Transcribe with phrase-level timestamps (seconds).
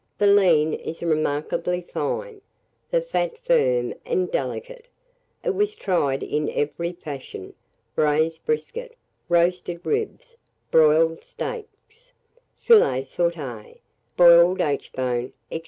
[0.17, 2.41] The lean is remarkably fine,
[2.89, 4.87] the fat firm and delicate.
[5.43, 7.53] It was tried in every fashion,
[7.93, 8.97] braised brisket,
[9.29, 10.37] roasted ribs,
[10.71, 12.13] broiled steaks,
[12.57, 13.77] filet sauté,
[14.17, 15.59] boiled aitchbone, &c.